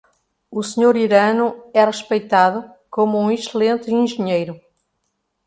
O 0.59 0.61
Sr. 0.71 0.95
Hirano 0.99 1.47
é 1.79 1.83
respeitado 1.85 2.59
como 2.89 3.19
um 3.23 3.29
excelente 3.29 3.93
engenheiro. 4.03 4.59